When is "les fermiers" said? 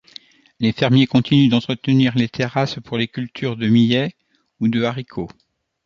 0.59-1.05